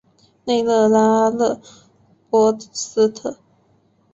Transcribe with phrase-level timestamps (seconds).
[0.45, 1.61] 内勒拉勒
[2.31, 3.37] 波斯特。